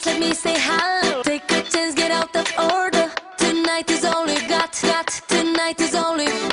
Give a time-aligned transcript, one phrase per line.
[0.00, 1.22] touch me, say hello.
[1.22, 3.10] Take a chance, get out of order.
[3.36, 5.08] Tonight is all we got, got.
[5.28, 6.49] Tonight is all we got.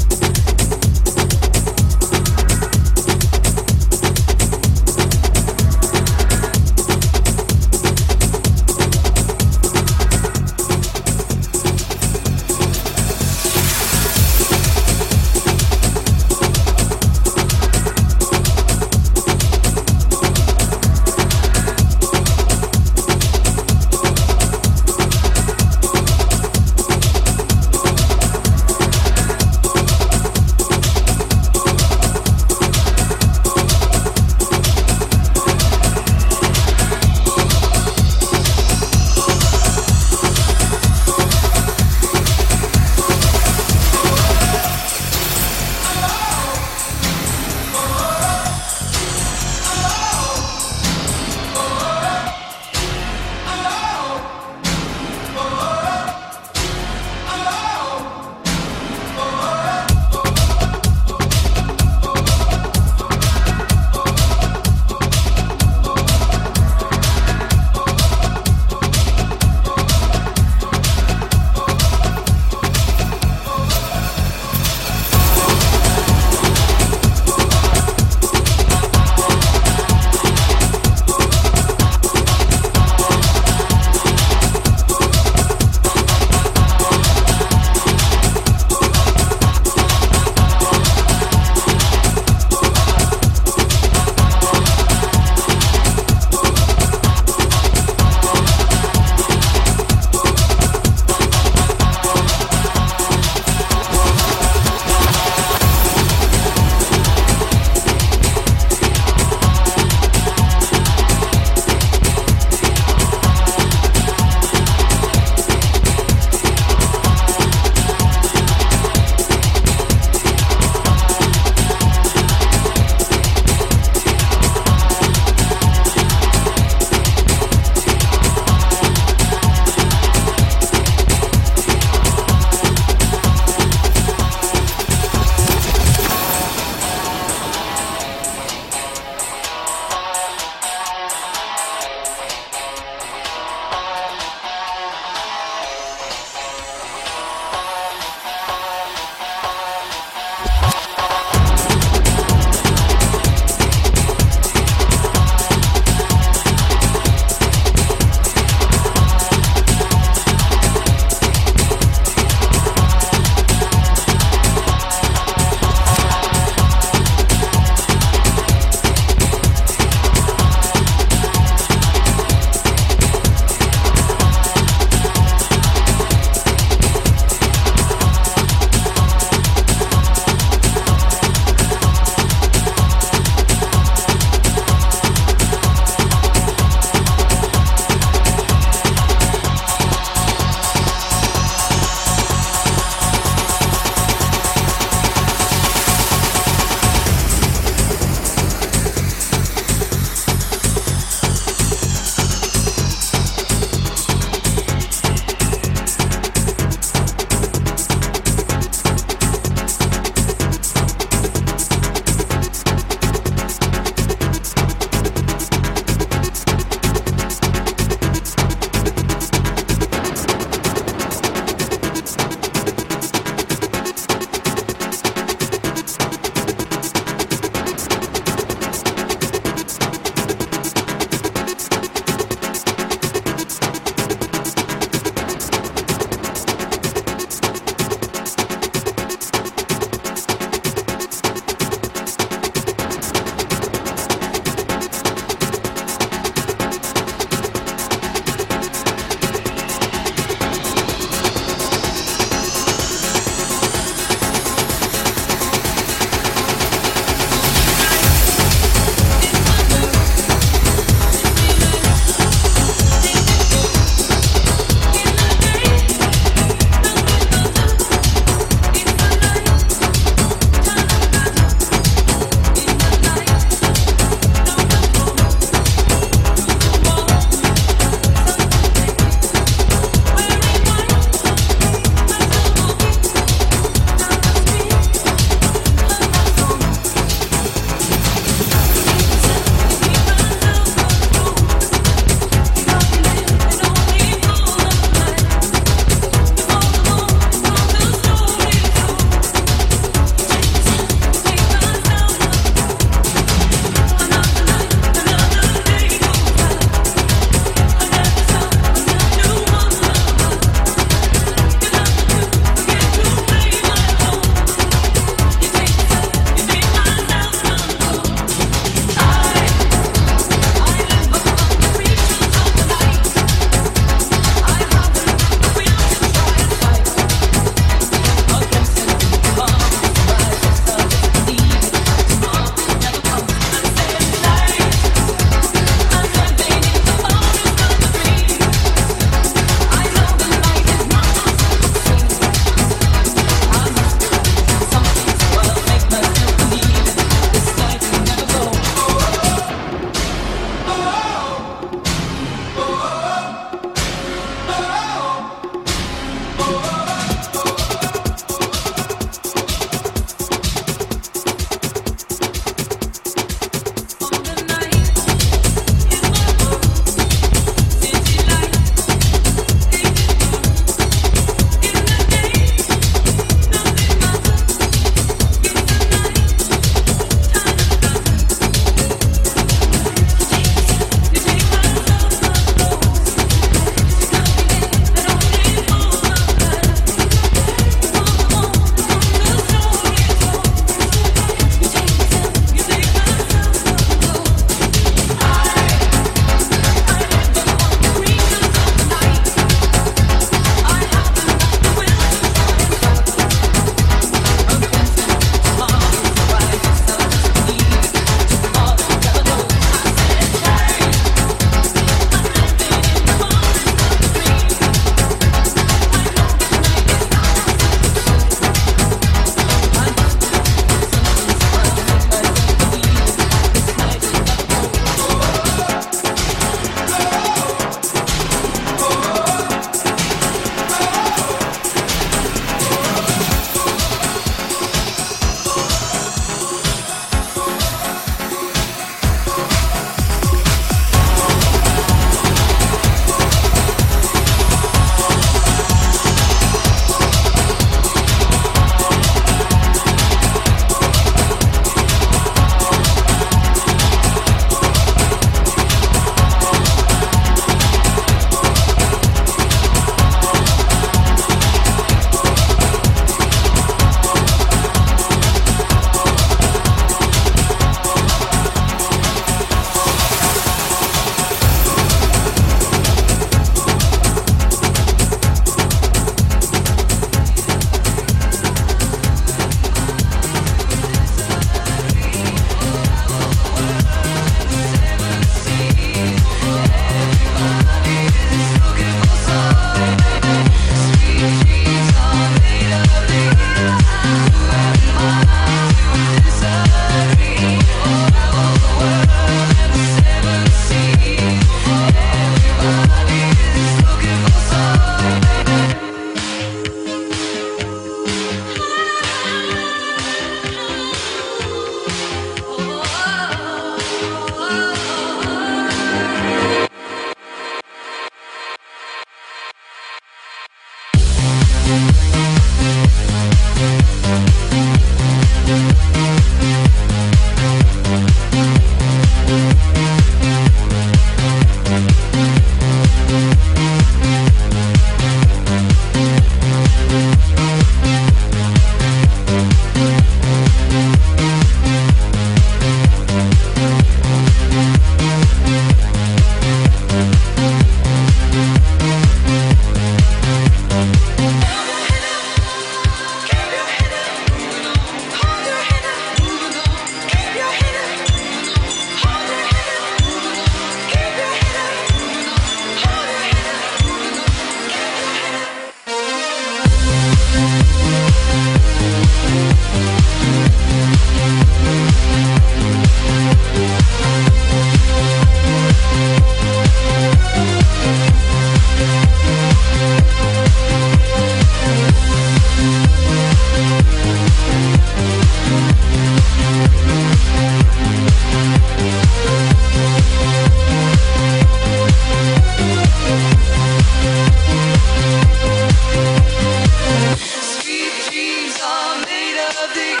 [599.56, 600.00] of these?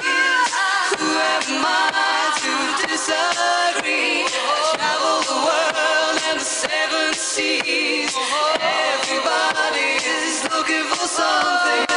[0.98, 2.52] Who am I to
[2.88, 4.26] disagree?
[4.76, 8.12] Travel the world and the seven seas.
[8.60, 11.87] Everybody is looking for something.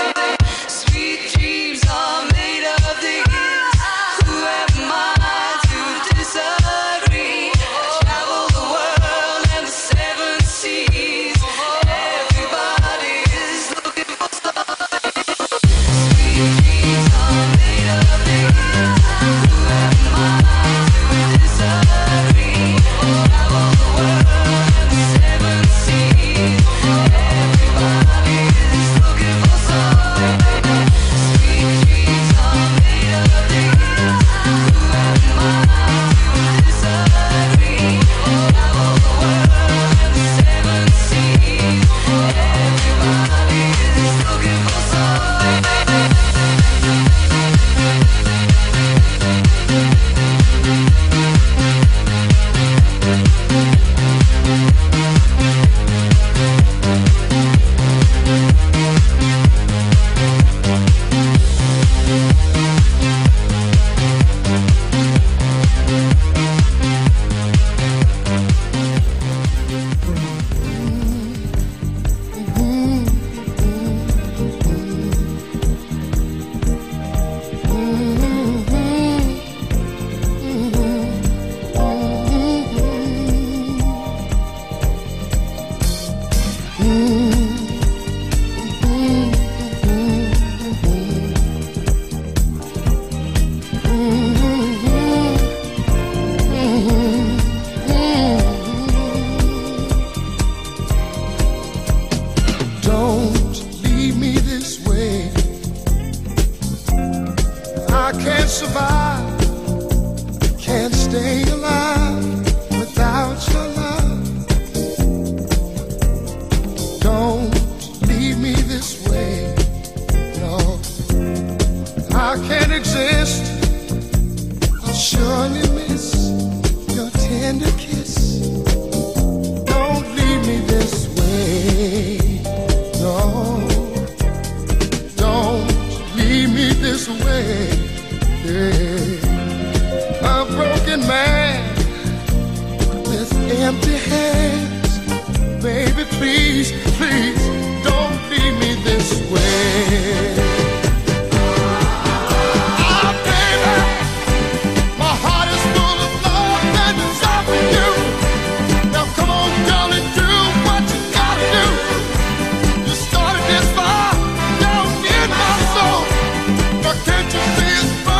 [167.81, 168.10] Just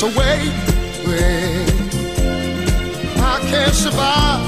[0.00, 0.52] this away.
[3.20, 4.40] I can't survive,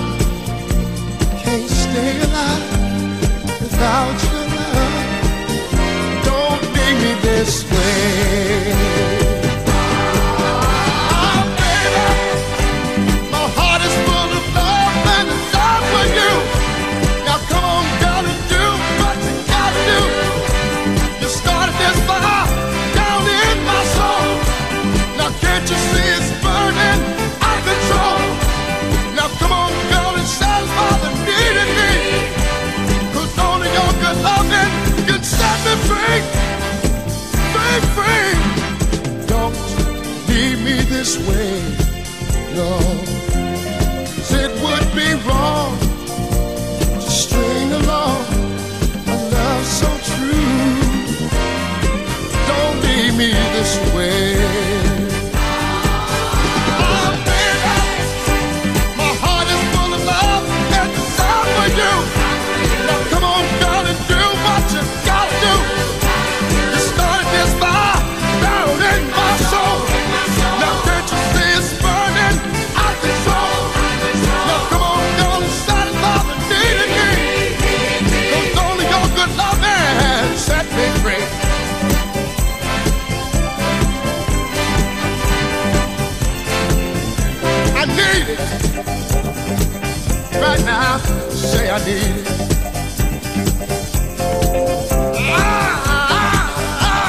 [1.42, 2.64] can't stay alive
[3.60, 4.94] without your love.
[6.24, 9.19] Don't leave me this way.
[41.12, 42.99] this way, no.
[91.84, 92.26] did.
[95.32, 97.00] Ah, ah,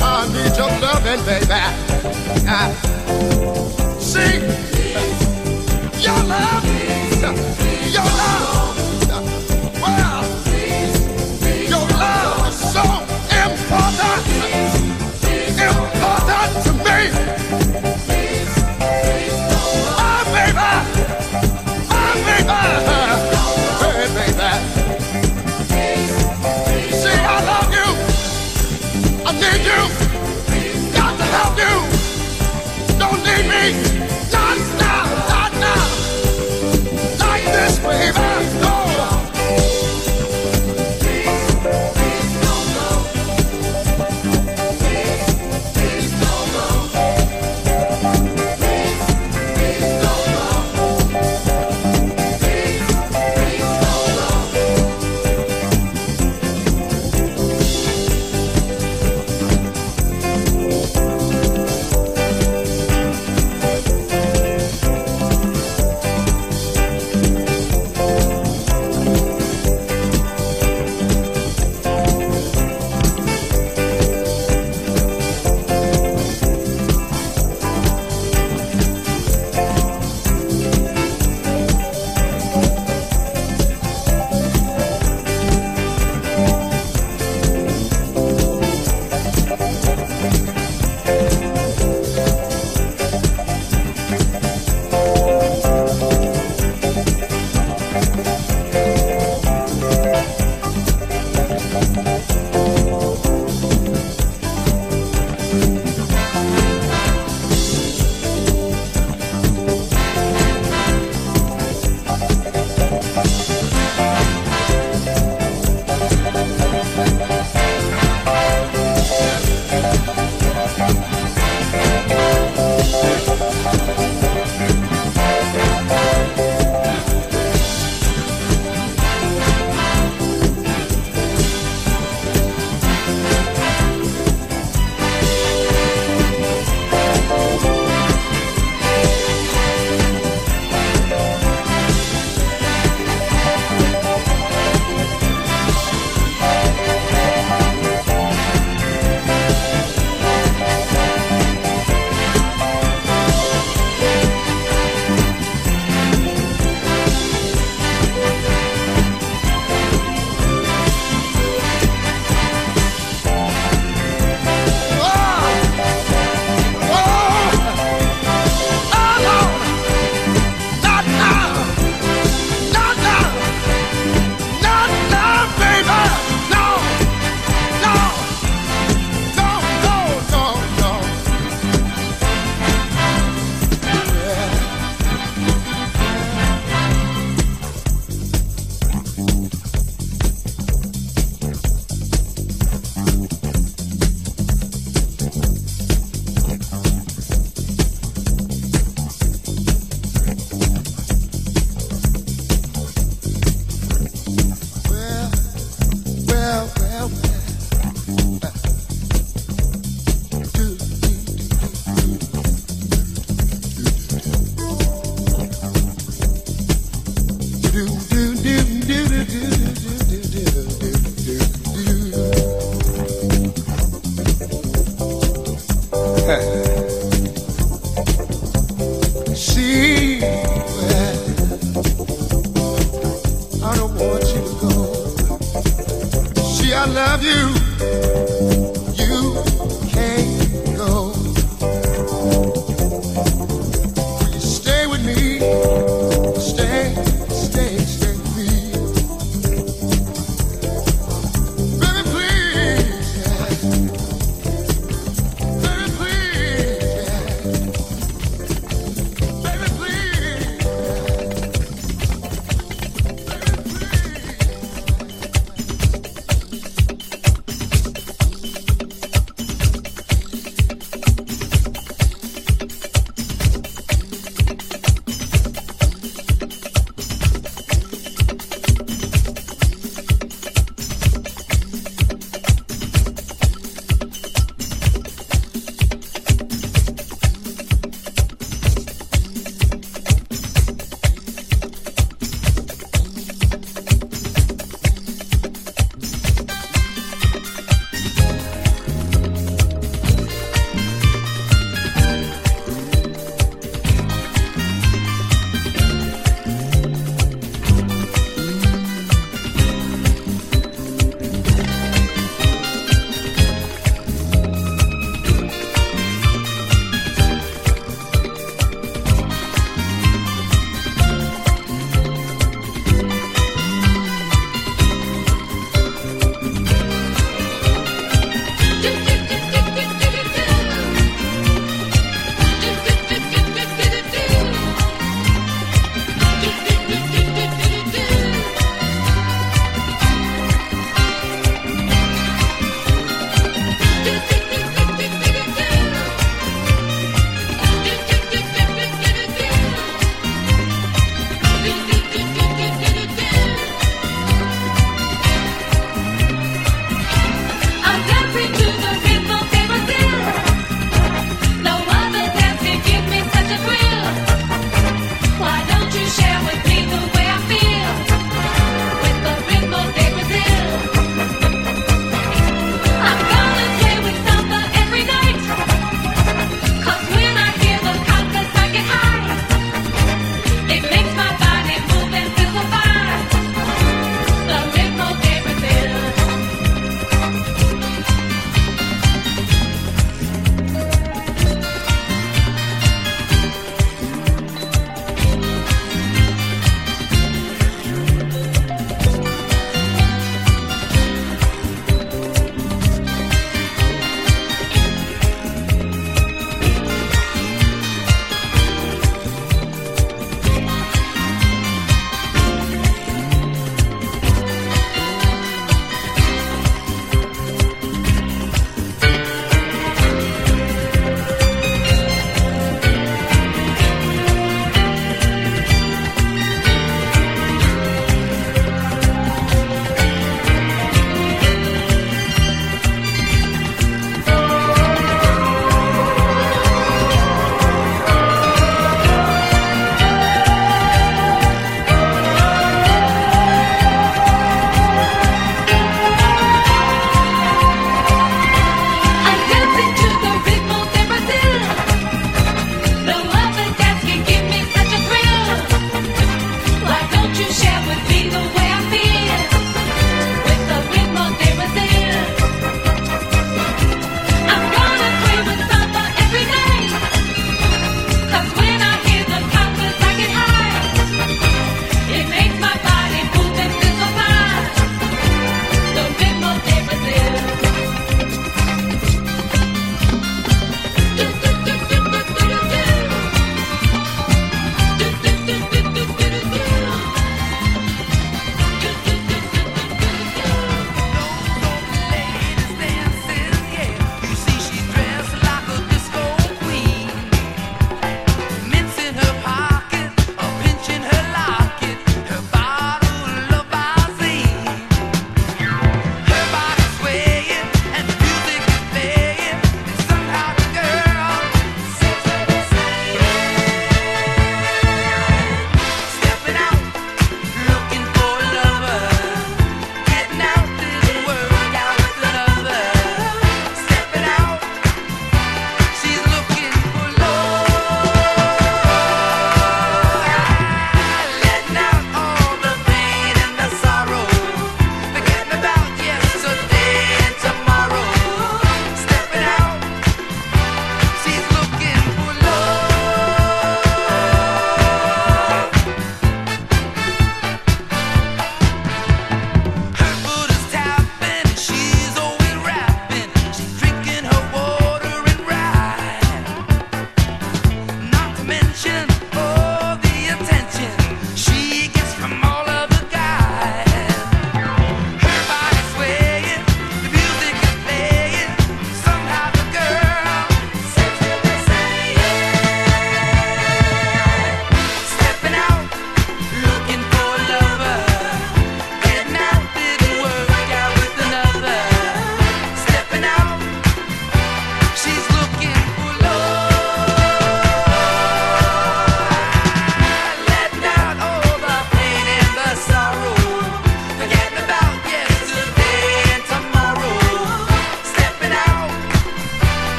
[0.00, 1.62] ah, I need your loving, baby.
[2.46, 2.68] Ah.
[3.98, 5.27] See?